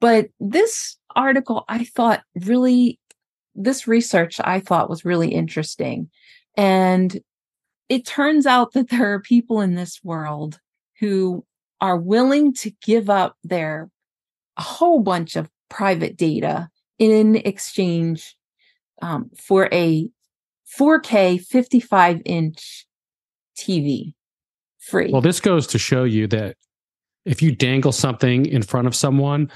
But 0.01 0.29
this 0.39 0.97
article, 1.15 1.65
I 1.67 1.83
thought 1.83 2.21
really, 2.45 2.99
this 3.55 3.87
research 3.87 4.39
I 4.43 4.59
thought 4.59 4.89
was 4.89 5.05
really 5.05 5.29
interesting. 5.29 6.09
And 6.55 7.19
it 7.89 8.05
turns 8.05 8.45
out 8.45 8.73
that 8.73 8.89
there 8.89 9.13
are 9.13 9.21
people 9.21 9.61
in 9.61 9.75
this 9.75 9.99
world 10.03 10.59
who 10.99 11.45
are 11.81 11.97
willing 11.97 12.53
to 12.53 12.71
give 12.83 13.09
up 13.09 13.35
their 13.43 13.89
a 14.57 14.61
whole 14.61 14.99
bunch 14.99 15.35
of 15.35 15.49
private 15.69 16.17
data 16.17 16.69
in 16.97 17.37
exchange 17.37 18.35
um, 19.01 19.29
for 19.37 19.69
a 19.71 20.09
4K 20.77 21.41
55 21.41 22.21
inch 22.25 22.85
TV 23.57 24.13
free. 24.79 25.11
Well, 25.11 25.21
this 25.21 25.39
goes 25.39 25.67
to 25.67 25.79
show 25.79 26.03
you 26.03 26.27
that 26.27 26.57
if 27.25 27.41
you 27.41 27.55
dangle 27.55 27.91
something 27.91 28.45
in 28.45 28.61
front 28.61 28.87
of 28.87 28.95
someone, 28.95 29.51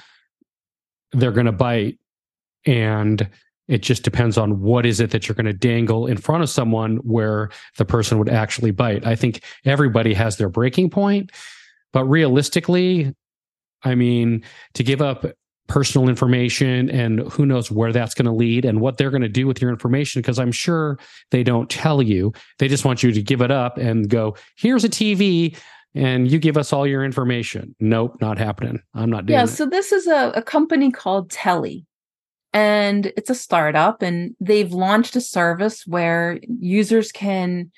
they're 1.12 1.32
going 1.32 1.46
to 1.46 1.52
bite. 1.52 2.00
And 2.66 3.30
it 3.68 3.82
just 3.82 4.04
depends 4.04 4.38
on 4.38 4.62
what 4.62 4.86
is 4.86 5.00
it 5.00 5.12
that 5.12 5.28
you're 5.28 5.36
going 5.36 5.46
to 5.46 5.54
dangle 5.54 6.06
in 6.08 6.18
front 6.18 6.44
of 6.44 6.50
someone 6.50 6.98
where 6.98 7.50
the 7.78 7.86
person 7.86 8.20
would 8.20 8.30
actually 8.30 8.72
bite. 8.72 9.06
I 9.06 9.16
think 9.16 9.42
everybody 9.66 10.14
has 10.14 10.38
their 10.38 10.50
breaking 10.50 10.90
point. 10.90 11.32
But 11.94 12.06
realistically, 12.06 13.14
I 13.84 13.96
mean, 13.96 14.44
to 14.74 14.84
give 14.84 15.02
up 15.02 15.26
personal 15.68 16.10
information 16.10 16.90
and 16.90 17.20
who 17.32 17.46
knows 17.46 17.72
where 17.72 17.94
that's 17.94 18.14
going 18.14 18.26
to 18.26 18.32
lead 18.34 18.66
and 18.66 18.82
what 18.82 18.98
they're 18.98 19.10
going 19.10 19.22
to 19.22 19.30
do 19.30 19.48
with 19.48 19.62
your 19.62 19.70
information 19.72 20.22
because 20.22 20.40
I'm 20.40 20.52
sure 20.52 21.00
they 21.32 21.44
don't 21.44 21.70
tell 21.70 22.02
you. 22.02 22.34
They 22.60 22.68
just 22.68 22.84
want 22.84 23.02
you 23.02 23.12
to 23.14 23.22
give 23.22 23.42
it 23.42 23.52
up 23.52 23.78
and 23.78 24.10
go, 24.10 24.36
here's 24.58 24.84
a 24.84 24.90
TV 24.90 25.56
and 25.96 26.30
you 26.30 26.38
give 26.40 26.58
us 26.58 26.74
all 26.74 26.86
your 26.86 27.06
information. 27.06 27.76
Nope, 27.80 28.18
not 28.20 28.38
happening. 28.38 28.82
I'm 28.94 29.10
not 29.10 29.26
doing 29.26 29.38
Yeah, 29.38 29.46
it. 29.46 29.48
so 29.50 29.66
this 29.66 29.92
is 29.94 30.08
a, 30.08 30.34
a 30.36 30.42
company 30.42 30.92
called 30.92 31.30
Telly. 31.30 31.86
And 32.54 33.08
it's 33.18 33.32
a 33.32 33.36
startup 33.36 34.02
and 34.02 34.36
they've 34.40 34.72
launched 34.72 35.16
a 35.16 35.22
service 35.22 35.88
where 35.88 36.40
users 36.48 37.12
can 37.12 37.72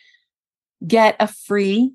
get 0.86 1.16
a 1.20 1.28
free 1.28 1.94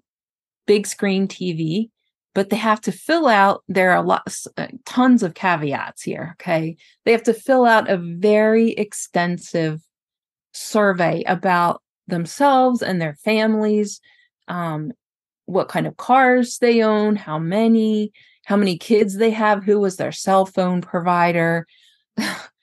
big 0.67 0.87
screen 0.87 1.29
TV 1.29 1.91
but 2.33 2.49
they 2.49 2.57
have 2.57 2.81
to 2.81 2.93
fill 2.93 3.27
out 3.27 3.65
there 3.69 3.91
are 3.91 4.05
lots 4.05 4.47
uh, 4.57 4.69
tons 4.87 5.23
of 5.23 5.35
caveats 5.35 6.03
here 6.03 6.37
okay? 6.41 6.77
They 7.05 7.13
have 7.13 7.25
to 7.25 7.35
fill 7.35 7.65
out 7.65 7.91
a 7.91 7.97
very 7.97 8.71
extensive 8.71 9.83
survey 10.53 11.23
about 11.25 11.83
themselves 12.07 12.83
and 12.83 13.01
their 13.01 13.15
families 13.15 14.01
um, 14.49 14.93
what 15.47 15.69
kind 15.69 15.87
of 15.87 15.97
cars 15.97 16.59
they 16.59 16.83
own 16.83 17.17
how 17.17 17.39
many 17.39 18.13
how 18.45 18.57
many 18.57 18.79
kids 18.79 19.17
they 19.17 19.31
have 19.31 19.65
who 19.65 19.79
was 19.79 19.97
their 19.97 20.13
cell 20.13 20.47
phone 20.47 20.81
provider 20.81 21.67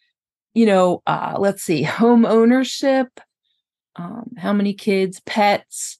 you 0.58 0.66
know 0.66 1.02
uh, 1.06 1.36
let's 1.38 1.64
see 1.64 1.84
home 2.02 2.26
ownership 2.26 3.08
um, 3.96 4.32
how 4.38 4.54
many 4.54 4.74
kids 4.74 5.20
pets 5.22 6.00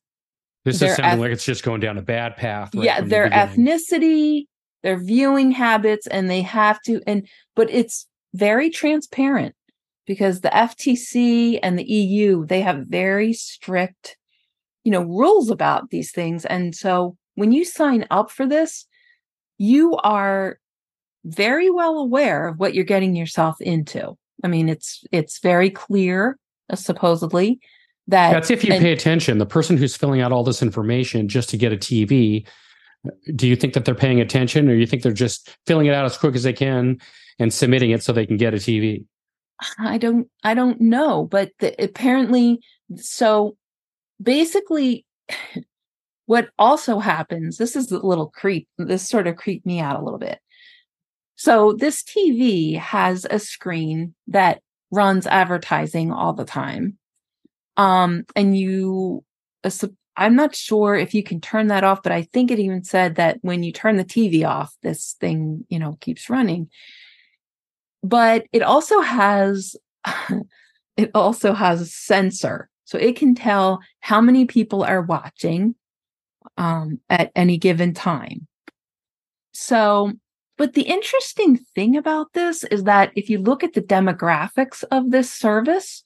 this 0.68 0.82
is 0.82 0.96
sounding 0.98 1.14
eth- 1.14 1.20
like 1.20 1.32
it's 1.32 1.46
just 1.46 1.64
going 1.64 1.80
down 1.80 1.98
a 1.98 2.02
bad 2.02 2.36
path. 2.36 2.76
Right 2.76 2.84
yeah, 2.84 3.02
their 3.02 3.30
the 3.30 3.36
ethnicity, 3.36 4.48
their 4.84 5.00
viewing 5.02 5.52
habits, 5.52 6.08
and 6.08 6.30
they 6.30 6.42
have 6.42 6.82
to, 6.82 7.02
and 7.08 7.26
but 7.56 7.70
it's 7.72 8.06
very 8.34 8.70
transparent 8.70 9.56
because 10.06 10.42
the 10.42 10.50
FTC 10.50 11.60
and 11.64 11.80
the 11.80 11.90
EU 11.90 12.46
they 12.46 12.60
have 12.60 12.86
very 12.88 13.32
strict, 13.32 14.18
you 14.84 14.92
know, 14.92 15.04
rules 15.04 15.50
about 15.50 15.90
these 15.90 16.12
things. 16.12 16.44
And 16.46 16.76
so 16.76 17.16
when 17.36 17.54
you 17.54 17.64
sign 17.64 18.06
up 18.12 18.30
for 18.30 18.46
this, 18.46 18.86
you 19.58 19.96
are 20.04 20.60
very 21.24 21.70
well 21.70 21.98
aware 21.98 22.50
of 22.50 22.60
what 22.60 22.74
you're 22.74 22.84
getting 22.84 23.16
yourself 23.16 23.62
into. 23.62 24.18
I 24.44 24.48
mean, 24.48 24.70
it's 24.70 25.04
it's 25.12 25.40
very 25.40 25.70
clear, 25.70 26.38
uh, 26.70 26.76
supposedly, 26.76 27.60
that 28.08 28.32
that's 28.32 28.52
if 28.52 28.64
you 28.64 28.74
and, 28.74 28.82
pay 28.82 28.92
attention. 28.92 29.38
The 29.38 29.46
person 29.46 29.78
who's 29.78 29.96
filling 29.96 30.22
out 30.22 30.32
all 30.32 30.44
this 30.44 30.62
information 30.62 31.28
just 31.28 31.50
to 31.50 31.58
get 31.58 31.74
a 31.74 31.78
tv 31.78 32.46
do 33.36 33.48
you 33.48 33.56
think 33.56 33.74
that 33.74 33.86
they're 33.86 33.96
paying 33.96 34.22
attention 34.22 34.70
or 34.70 34.76
you 34.76 34.86
think 34.86 35.04
they're 35.04 35.12
just 35.12 35.56
filling 35.66 35.88
it 35.88 35.94
out 35.94 36.06
as 36.06 36.18
quick 36.18 36.36
as 36.36 36.44
they 36.44 36.54
can 36.54 37.00
and 37.40 37.54
submitting 37.54 37.92
it 37.92 38.04
so 38.04 38.12
they 38.12 38.26
can 38.26 38.38
get 38.38 38.54
a 38.54 38.58
tv 38.58 39.06
i 39.80 39.98
don't 39.98 40.28
i 40.44 40.54
don't 40.54 40.80
know 40.82 41.26
but 41.26 41.52
the, 41.60 41.76
apparently 41.84 42.60
so 42.96 43.56
basically 44.22 45.06
what 46.26 46.50
also 46.60 47.00
happens 47.00 47.58
this 47.58 47.76
is 47.76 47.92
a 47.92 48.06
little 48.06 48.28
creep 48.28 48.68
this 48.78 49.08
sort 49.08 49.28
of 49.28 49.36
creeped 49.38 49.66
me 49.66 49.80
out 49.80 50.00
a 50.00 50.04
little 50.04 50.20
bit 50.20 50.40
so 51.38 51.72
this 51.74 52.04
tv 52.04 52.78
has 52.78 53.26
a 53.32 53.40
screen 53.40 54.14
that 54.28 54.62
runs 54.92 55.26
advertising 55.26 56.12
all 56.12 56.34
the 56.34 56.46
time 56.46 56.98
um, 57.78 58.26
and 58.36 58.58
you, 58.58 59.24
I'm 60.18 60.36
not 60.36 60.56
sure 60.56 60.96
if 60.96 61.14
you 61.14 61.24
can 61.24 61.40
turn 61.40 61.68
that 61.68 61.84
off, 61.84 62.02
but 62.02 62.12
I 62.12 62.24
think 62.24 62.50
it 62.50 62.60
even 62.60 62.84
said 62.84 63.16
that 63.16 63.38
when 63.42 63.64
you 63.64 63.72
turn 63.72 63.98
the 63.98 64.04
TV 64.04 64.46
off, 64.46 64.76
this 64.82 65.16
thing, 65.20 65.66
you 65.70 65.78
know, 65.78 65.98
keeps 66.02 66.30
running. 66.30 66.70
But 68.04 68.46
it 68.52 68.64
also 68.64 69.00
has, 69.02 69.76
it 70.98 71.12
also 71.14 71.54
has 71.54 71.82
a 71.82 71.86
sensor. 71.86 72.70
So 72.86 72.98
it 72.98 73.16
can 73.16 73.36
tell 73.36 73.80
how 74.00 74.22
many 74.22 74.46
people 74.46 74.84
are 74.84 75.02
watching 75.02 75.76
um, 76.58 77.00
at 77.10 77.32
any 77.36 77.58
given 77.58 77.94
time. 77.94 78.48
So, 79.54 80.14
but 80.58 80.74
the 80.74 80.84
interesting 80.84 81.58
thing 81.76 81.96
about 81.96 82.34
this 82.34 82.64
is 82.66 82.84
that 82.84 83.12
if 83.16 83.30
you 83.30 83.40
look 83.40 83.64
at 83.64 83.74
the 83.74 83.82
demographics 83.82 84.84
of 84.92 85.12
this 85.12 85.32
service, 85.32 86.04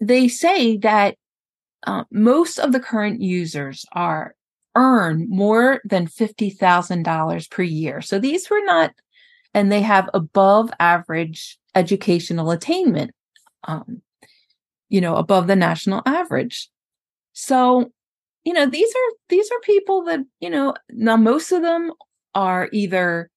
they 0.00 0.28
say 0.28 0.76
that 0.78 1.16
uh, 1.86 2.04
most 2.10 2.58
of 2.58 2.72
the 2.72 2.80
current 2.80 3.20
users 3.20 3.84
are 3.92 4.34
earn 4.74 5.26
more 5.28 5.80
than 5.84 6.06
$50,000 6.06 7.50
per 7.50 7.62
year. 7.62 8.00
So 8.00 8.18
these 8.18 8.48
were 8.48 8.64
not 8.64 8.92
and 9.54 9.70
they 9.70 9.82
have 9.82 10.08
above 10.14 10.70
average 10.80 11.58
educational 11.74 12.50
attainment, 12.50 13.12
um, 13.64 14.00
you 14.88 15.00
know, 15.00 15.16
above 15.16 15.46
the 15.46 15.56
national 15.56 16.02
average. 16.06 16.70
So, 17.34 17.92
you 18.44 18.52
know, 18.52 18.66
these 18.66 18.90
are 18.90 19.12
these 19.28 19.50
are 19.50 19.60
people 19.60 20.04
that 20.04 20.20
you 20.40 20.50
know 20.50 20.74
now 20.90 21.16
most 21.16 21.52
of 21.52 21.62
them 21.62 21.92
are 22.34 22.68
either 22.72 23.30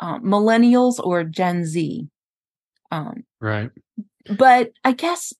uh, 0.00 0.18
millennials 0.20 0.98
or 0.98 1.24
Gen 1.24 1.64
Z. 1.64 2.08
Um, 2.90 3.24
right. 3.40 3.70
But 4.36 4.70
I 4.84 4.92
guess 4.92 5.32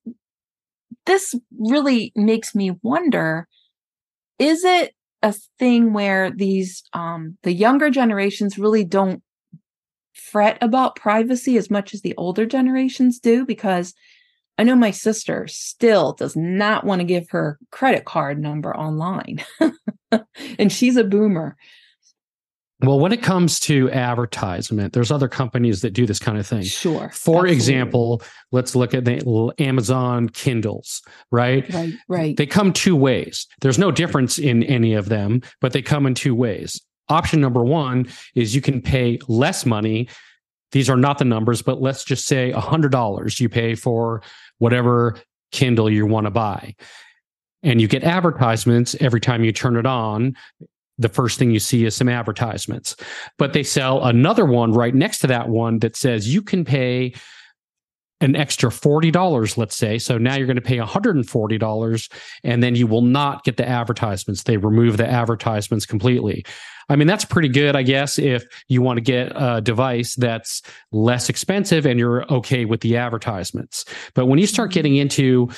this 1.06 1.34
really 1.58 2.12
makes 2.16 2.54
me 2.54 2.72
wonder: 2.82 3.46
is 4.38 4.64
it 4.64 4.94
a 5.22 5.34
thing 5.58 5.92
where 5.92 6.30
these 6.30 6.82
um, 6.92 7.36
the 7.42 7.52
younger 7.52 7.90
generations 7.90 8.58
really 8.58 8.84
don't 8.84 9.22
fret 10.12 10.58
about 10.60 10.96
privacy 10.96 11.56
as 11.56 11.70
much 11.70 11.94
as 11.94 12.02
the 12.02 12.14
older 12.16 12.44
generations 12.44 13.18
do 13.18 13.44
because 13.46 13.94
I 14.58 14.64
know 14.64 14.74
my 14.74 14.90
sister 14.90 15.46
still 15.46 16.14
does 16.14 16.34
not 16.34 16.84
want 16.84 17.00
to 17.00 17.04
give 17.04 17.30
her 17.30 17.58
credit 17.70 18.04
card 18.04 18.40
number 18.40 18.76
online. 18.76 19.44
and 20.58 20.72
she's 20.72 20.96
a 20.96 21.04
boomer. 21.04 21.56
Well, 22.80 23.00
when 23.00 23.12
it 23.12 23.22
comes 23.22 23.58
to 23.60 23.90
advertisement, 23.90 24.92
there's 24.92 25.10
other 25.10 25.26
companies 25.26 25.80
that 25.82 25.94
do 25.94 26.06
this 26.06 26.20
kind 26.20 26.38
of 26.38 26.46
thing. 26.46 26.62
Sure. 26.62 27.08
For 27.08 27.08
absolutely. 27.08 27.52
example, 27.52 28.22
let's 28.52 28.76
look 28.76 28.94
at 28.94 29.04
the 29.04 29.52
Amazon 29.58 30.28
Kindles, 30.28 31.02
right? 31.32 31.68
Right, 31.74 31.94
right. 32.06 32.36
They 32.36 32.46
come 32.46 32.72
two 32.72 32.94
ways. 32.94 33.48
There's 33.62 33.80
no 33.80 33.90
difference 33.90 34.38
in 34.38 34.62
any 34.62 34.94
of 34.94 35.08
them, 35.08 35.42
but 35.60 35.72
they 35.72 35.82
come 35.82 36.06
in 36.06 36.14
two 36.14 36.36
ways. 36.36 36.80
Option 37.08 37.40
number 37.40 37.64
one 37.64 38.06
is 38.36 38.54
you 38.54 38.60
can 38.60 38.80
pay 38.80 39.18
less 39.26 39.66
money. 39.66 40.08
These 40.70 40.88
are 40.88 40.96
not 40.96 41.18
the 41.18 41.24
numbers, 41.24 41.62
but 41.62 41.80
let's 41.80 42.04
just 42.04 42.26
say 42.26 42.52
$100 42.52 43.40
you 43.40 43.48
pay 43.48 43.74
for 43.74 44.22
whatever 44.58 45.16
Kindle 45.50 45.90
you 45.90 46.06
want 46.06 46.26
to 46.26 46.30
buy. 46.30 46.76
And 47.64 47.80
you 47.80 47.88
get 47.88 48.04
advertisements 48.04 48.94
every 49.00 49.20
time 49.20 49.42
you 49.42 49.50
turn 49.50 49.76
it 49.76 49.86
on. 49.86 50.36
The 50.98 51.08
first 51.08 51.38
thing 51.38 51.50
you 51.50 51.60
see 51.60 51.84
is 51.84 51.94
some 51.94 52.08
advertisements, 52.08 52.96
but 53.38 53.52
they 53.52 53.62
sell 53.62 54.04
another 54.04 54.44
one 54.44 54.72
right 54.72 54.94
next 54.94 55.18
to 55.20 55.28
that 55.28 55.48
one 55.48 55.78
that 55.78 55.96
says 55.96 56.32
you 56.32 56.42
can 56.42 56.64
pay 56.64 57.14
an 58.20 58.34
extra 58.34 58.68
$40, 58.68 59.56
let's 59.56 59.76
say. 59.76 59.98
So 59.98 60.18
now 60.18 60.34
you're 60.34 60.46
going 60.48 60.56
to 60.56 60.60
pay 60.60 60.78
$140 60.78 62.12
and 62.42 62.62
then 62.62 62.74
you 62.74 62.88
will 62.88 63.02
not 63.02 63.44
get 63.44 63.56
the 63.56 63.68
advertisements. 63.68 64.42
They 64.42 64.56
remove 64.56 64.96
the 64.96 65.08
advertisements 65.08 65.86
completely. 65.86 66.44
I 66.88 66.96
mean, 66.96 67.06
that's 67.06 67.24
pretty 67.24 67.48
good, 67.48 67.76
I 67.76 67.82
guess, 67.82 68.18
if 68.18 68.44
you 68.66 68.82
want 68.82 68.96
to 68.96 69.02
get 69.02 69.30
a 69.36 69.60
device 69.60 70.16
that's 70.16 70.62
less 70.90 71.28
expensive 71.28 71.86
and 71.86 71.98
you're 71.98 72.24
okay 72.32 72.64
with 72.64 72.80
the 72.80 72.96
advertisements. 72.96 73.84
But 74.14 74.26
when 74.26 74.40
you 74.40 74.46
start 74.46 74.72
getting 74.72 74.96
into 74.96 75.48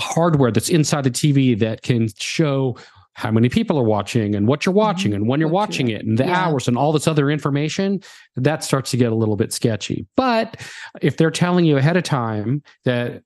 hardware 0.00 0.50
that's 0.50 0.68
inside 0.68 1.04
the 1.04 1.10
TV 1.10 1.58
that 1.60 1.82
can 1.82 2.08
show 2.18 2.76
how 3.14 3.30
many 3.30 3.48
people 3.48 3.78
are 3.78 3.84
watching 3.84 4.34
and 4.34 4.46
what 4.46 4.64
you're 4.64 4.74
watching 4.74 5.10
mm-hmm. 5.10 5.22
and 5.22 5.28
when 5.28 5.38
you're 5.40 5.48
watching 5.48 5.88
it 5.88 6.04
and 6.04 6.18
the 6.18 6.24
yeah. 6.24 6.46
hours 6.46 6.66
and 6.66 6.76
all 6.76 6.92
this 6.92 7.06
other 7.06 7.30
information, 7.30 8.00
that 8.36 8.64
starts 8.64 8.90
to 8.90 8.96
get 8.96 9.12
a 9.12 9.14
little 9.14 9.36
bit 9.36 9.52
sketchy. 9.52 10.06
But 10.16 10.60
if 11.00 11.16
they're 11.16 11.30
telling 11.30 11.64
you 11.64 11.76
ahead 11.76 11.96
of 11.96 12.04
time 12.04 12.62
that 12.84 13.22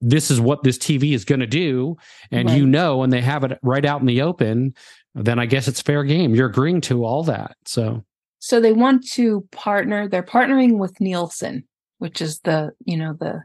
this 0.00 0.30
is 0.30 0.40
what 0.40 0.62
this 0.62 0.78
TV 0.78 1.12
is 1.12 1.24
going 1.24 1.40
to 1.40 1.46
do, 1.46 1.96
and 2.30 2.48
right. 2.48 2.58
you 2.58 2.66
know, 2.66 3.02
and 3.02 3.12
they 3.12 3.20
have 3.20 3.44
it 3.44 3.58
right 3.62 3.84
out 3.84 4.00
in 4.00 4.06
the 4.06 4.22
open, 4.22 4.74
then 5.14 5.38
I 5.38 5.46
guess 5.46 5.68
it's 5.68 5.82
fair 5.82 6.04
game. 6.04 6.34
You're 6.34 6.48
agreeing 6.48 6.80
to 6.82 7.04
all 7.04 7.22
that. 7.24 7.56
So 7.66 8.04
so 8.40 8.58
they 8.58 8.72
want 8.72 9.06
to 9.10 9.46
partner, 9.52 10.08
they're 10.08 10.22
partnering 10.22 10.78
with 10.78 11.00
Nielsen, 11.00 11.64
which 11.98 12.22
is 12.22 12.40
the, 12.40 12.72
you 12.84 12.96
know, 12.96 13.12
the 13.12 13.42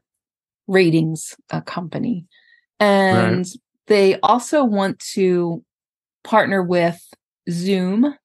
ratings 0.68 1.36
uh, 1.52 1.62
company. 1.62 2.26
And 2.80 3.40
right. 3.40 3.48
they 3.88 4.20
also 4.22 4.64
want 4.64 5.00
to 5.14 5.64
partner 6.26 6.62
with 6.62 7.02
Zoom, 7.50 8.16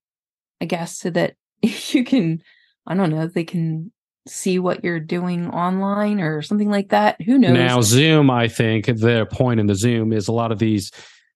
I 0.61 0.65
guess, 0.65 0.99
so 0.99 1.11
that 1.11 1.37
you 1.63 2.05
can, 2.05 2.43
I 2.87 2.95
don't 2.95 3.11
know, 3.11 3.27
they 3.27 3.45
can 3.45 3.93
see 4.27 4.59
what 4.59 4.85
you're 4.85 5.01
doing 5.01 5.49
online 5.51 6.21
or 6.21 6.43
something 6.43 6.71
like 6.71 6.91
that. 6.91 7.21
Who 7.23 7.39
knows? 7.39 7.53
Now, 7.53 7.81
Zoom, 7.81 8.31
I 8.31 8.49
think 8.49 8.87
the 8.87 9.27
point 9.31 9.61
in 9.61 9.67
the 9.67 9.75
Zoom 9.75 10.13
is 10.13 10.29
a 10.29 10.33
lot 10.33 10.53
of 10.53 10.59
these 10.59 10.91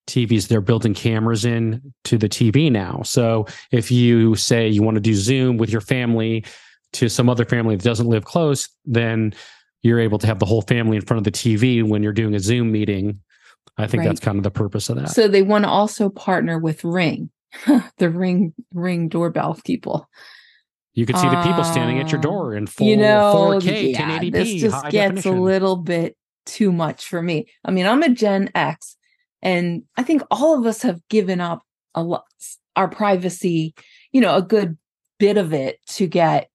TVs 0.07 0.48
they're 0.48 0.61
building 0.61 0.94
cameras 0.94 1.44
in 1.44 1.94
to 2.05 2.18
the 2.18 2.29
TV 2.29 2.70
now. 2.70 3.00
So 3.05 3.46
if 3.70 3.90
you 3.90 4.35
say 4.35 4.68
you 4.68 4.83
want 4.83 4.96
to 4.96 5.00
do 5.00 5.14
Zoom 5.14 5.57
with 5.57 5.70
your 5.70 5.81
family 5.81 6.44
to 6.94 7.09
some 7.09 7.29
other 7.29 7.44
family 7.44 7.77
that 7.77 7.85
doesn't 7.85 8.07
live 8.07 8.24
close, 8.24 8.68
then 8.85 9.35
you're 9.83 10.00
able 10.00 10.18
to 10.18 10.27
have 10.27 10.38
the 10.38 10.46
whole 10.46 10.62
family 10.62 10.96
in 10.96 11.05
front 11.05 11.18
of 11.18 11.24
the 11.24 11.38
TV 11.38 11.87
when 11.87 12.03
you're 12.03 12.12
doing 12.12 12.35
a 12.35 12.40
Zoom 12.40 12.70
meeting. 12.70 13.20
I 13.77 13.87
think 13.87 14.01
right. 14.01 14.07
that's 14.07 14.21
kind 14.21 14.39
of 14.39 14.45
the 14.45 14.51
purpose 14.51 14.89
of 14.89 14.97
that. 14.97 15.11
So 15.11 15.27
they 15.29 15.43
want 15.43 15.65
to 15.65 15.69
also 15.69 16.09
partner 16.09 16.59
with 16.59 16.85
Ring, 16.85 17.31
the 17.99 18.11
Ring 18.11 18.55
Ring 18.73 19.09
doorbell 19.09 19.59
people. 19.65 20.09
You 20.95 21.07
could 21.07 21.17
see 21.17 21.29
the 21.29 21.43
people 21.43 21.65
standing 21.65 21.99
at 21.99 22.13
your 22.13 22.21
door 22.21 22.55
in 22.55 22.69
full 22.69 22.87
you 22.87 22.97
know, 22.97 23.59
4K, 23.61 23.93
yeah, 23.93 24.21
1080p. 24.21 24.33
This 24.33 24.61
just 24.61 24.85
gets 24.91 24.93
definition. 24.93 25.37
a 25.37 25.43
little 25.43 25.77
bit 25.77 26.17
too 26.47 26.71
much 26.71 27.09
for 27.09 27.21
me. 27.21 27.49
I 27.65 27.73
mean, 27.73 27.85
I'm 27.85 28.03
a 28.05 28.11
Gen 28.11 28.51
X, 28.55 28.97
and 29.43 29.83
I 29.97 30.05
think 30.05 30.23
all 30.31 30.57
of 30.57 30.67
us 30.67 30.83
have 30.83 31.01
given 31.09 31.41
up 31.41 31.63
a 31.97 32.03
lot 32.03 32.25
our 32.77 32.89
privacy, 32.89 33.75
you 34.13 34.21
know, 34.21 34.37
a 34.37 34.43
good 34.43 34.79
bit 35.19 35.37
of 35.37 35.53
it 35.53 35.79
to 35.87 36.07
get 36.07 36.49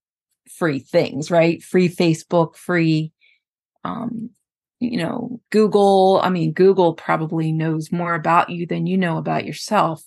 free 0.49 0.79
things, 0.79 1.29
right? 1.29 1.61
Free 1.61 1.89
Facebook, 1.89 2.55
free 2.55 3.11
um 3.83 4.29
you 4.79 4.97
know, 4.97 5.39
Google, 5.51 6.19
I 6.23 6.29
mean, 6.29 6.53
Google 6.53 6.93
probably 6.93 7.51
knows 7.51 7.91
more 7.91 8.13
about 8.13 8.49
you 8.49 8.65
than 8.65 8.87
you 8.87 8.97
know 8.97 9.17
about 9.17 9.45
yourself. 9.45 10.03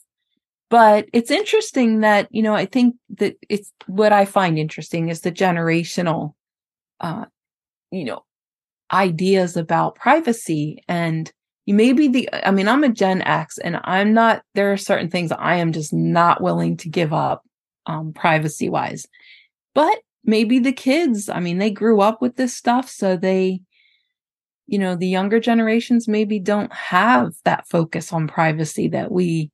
But 0.71 1.07
it's 1.13 1.31
interesting 1.31 2.01
that, 2.01 2.29
you 2.31 2.43
know, 2.43 2.55
I 2.55 2.65
think 2.65 2.97
that 3.19 3.37
it's 3.49 3.71
what 3.87 4.13
I 4.13 4.25
find 4.25 4.59
interesting 4.59 5.11
is 5.11 5.21
the 5.21 5.31
generational, 5.31 6.35
uh, 7.01 7.27
you 7.91 8.05
know, 8.05 8.25
ideas 8.93 9.57
about 9.57 9.95
privacy 9.95 10.83
and 10.87 11.33
you 11.65 11.75
may 11.75 11.93
be 11.93 12.09
the 12.09 12.29
i 12.47 12.51
mean 12.51 12.69
i'm 12.69 12.85
a 12.85 12.89
gen 12.89 13.23
x 13.23 13.57
and 13.59 13.81
i'm 13.85 14.13
not 14.13 14.43
there 14.55 14.73
are 14.73 14.77
certain 14.77 15.09
things 15.09 15.33
i 15.33 15.57
am 15.57 15.73
just 15.73 15.93
not 15.93 16.43
willing 16.43 16.77
to 16.77 16.89
give 16.89 17.13
up 17.13 17.43
um, 17.87 18.13
privacy 18.13 18.69
wise 18.69 19.07
but 19.75 19.99
maybe 20.25 20.59
the 20.59 20.73
kids 20.73 21.29
i 21.29 21.41
mean 21.41 21.59
they 21.59 21.71
grew 21.71 22.01
up 22.01 22.21
with 22.21 22.37
this 22.37 22.55
stuff 22.55 22.89
so 22.91 23.17
they 23.17 23.61
you 24.73 24.79
know 24.79 24.97
the 24.97 25.07
younger 25.07 25.39
generations 25.39 26.09
maybe 26.09 26.39
don't 26.41 26.73
have 26.73 27.33
that 27.45 27.69
focus 27.69 28.13
on 28.13 28.27
privacy 28.27 28.89
that 28.89 29.13
we 29.13 29.51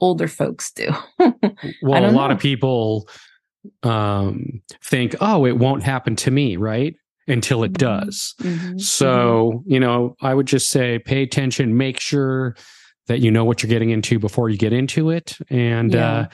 older 0.00 0.26
folks 0.26 0.72
do 0.72 0.90
well 1.82 2.04
a 2.04 2.10
lot 2.10 2.30
of 2.30 2.38
people 2.38 3.08
um, 3.82 4.62
think 4.82 5.14
oh 5.20 5.44
it 5.46 5.58
won't 5.58 5.82
happen 5.82 6.16
to 6.16 6.30
me 6.30 6.56
right 6.56 6.96
until 7.28 7.64
it 7.64 7.72
mm-hmm. 7.72 8.00
does. 8.06 8.34
Mm-hmm. 8.40 8.78
So, 8.78 9.52
mm-hmm. 9.54 9.72
you 9.72 9.80
know, 9.80 10.16
I 10.20 10.34
would 10.34 10.46
just 10.46 10.70
say 10.70 10.98
pay 10.98 11.22
attention, 11.22 11.76
make 11.76 12.00
sure 12.00 12.56
that 13.06 13.20
you 13.20 13.30
know 13.30 13.44
what 13.44 13.62
you're 13.62 13.70
getting 13.70 13.90
into 13.90 14.18
before 14.18 14.50
you 14.50 14.56
get 14.56 14.72
into 14.72 15.10
it 15.10 15.38
and 15.48 15.94
yeah. 15.94 16.12
uh, 16.12 16.26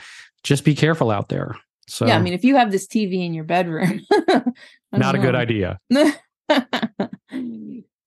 just 0.42 0.64
be 0.64 0.74
careful 0.74 1.10
out 1.10 1.28
there. 1.28 1.54
So 1.88 2.06
Yeah, 2.06 2.16
I 2.16 2.22
mean 2.22 2.32
if 2.32 2.44
you 2.44 2.56
have 2.56 2.70
this 2.70 2.86
TV 2.86 3.24
in 3.24 3.34
your 3.34 3.44
bedroom, 3.44 4.00
not 4.28 4.54
know. 4.92 5.10
a 5.10 5.18
good 5.18 5.34
idea. 5.34 5.78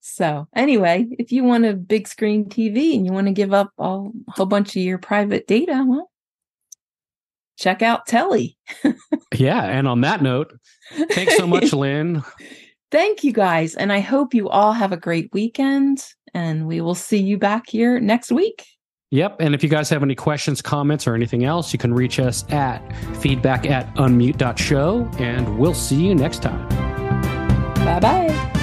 so, 0.08 0.46
anyway, 0.54 1.06
if 1.18 1.32
you 1.32 1.42
want 1.42 1.64
a 1.64 1.74
big 1.74 2.06
screen 2.06 2.44
TV 2.44 2.94
and 2.94 3.04
you 3.04 3.12
want 3.12 3.26
to 3.26 3.32
give 3.32 3.52
up 3.52 3.72
all, 3.76 4.12
a 4.28 4.30
whole 4.30 4.46
bunch 4.46 4.76
of 4.76 4.82
your 4.82 4.98
private 4.98 5.48
data, 5.48 5.84
well, 5.86 6.10
check 7.58 7.82
out 7.82 8.06
Telly. 8.06 8.56
yeah, 9.34 9.64
and 9.64 9.88
on 9.88 10.02
that 10.02 10.22
note, 10.22 10.54
thanks 11.10 11.36
so 11.36 11.46
much, 11.46 11.72
Lynn. 11.72 12.22
Thank 12.92 13.24
you 13.24 13.32
guys. 13.32 13.74
And 13.74 13.92
I 13.92 13.98
hope 13.98 14.32
you 14.32 14.48
all 14.48 14.72
have 14.72 14.92
a 14.92 14.96
great 14.96 15.28
weekend. 15.32 16.06
And 16.32 16.68
we 16.68 16.80
will 16.80 16.94
see 16.94 17.20
you 17.20 17.36
back 17.36 17.68
here 17.68 17.98
next 17.98 18.30
week. 18.30 18.64
Yep. 19.10 19.38
And 19.40 19.56
if 19.56 19.62
you 19.64 19.68
guys 19.68 19.90
have 19.90 20.04
any 20.04 20.14
questions, 20.14 20.62
comments, 20.62 21.06
or 21.06 21.16
anything 21.16 21.44
else, 21.44 21.72
you 21.72 21.80
can 21.80 21.92
reach 21.92 22.20
us 22.20 22.48
at 22.52 22.78
feedback 23.16 23.66
at 23.66 23.92
unmute.show. 23.96 25.10
And 25.18 25.58
we'll 25.58 25.74
see 25.74 26.06
you 26.06 26.14
next 26.14 26.42
time. 26.42 26.68
Bye 27.84 27.98
bye. 28.00 28.55